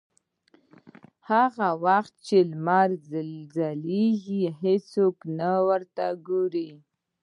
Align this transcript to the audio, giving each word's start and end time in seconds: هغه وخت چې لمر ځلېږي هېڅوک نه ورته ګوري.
هغه 1.29 1.69
وخت 1.85 2.13
چې 2.27 2.37
لمر 2.51 2.89
ځلېږي 3.53 4.43
هېڅوک 4.63 5.15
نه 5.39 5.51
ورته 5.67 6.05
ګوري. 6.27 6.69